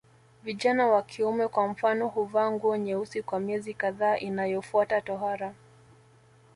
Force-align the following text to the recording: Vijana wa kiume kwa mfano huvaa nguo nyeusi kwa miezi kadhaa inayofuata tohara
Vijana 0.43 0.87
wa 0.87 1.01
kiume 1.01 1.47
kwa 1.47 1.67
mfano 1.67 2.07
huvaa 2.07 2.51
nguo 2.51 2.75
nyeusi 2.77 3.23
kwa 3.23 3.39
miezi 3.39 3.73
kadhaa 3.73 4.17
inayofuata 4.17 5.01
tohara 5.01 5.53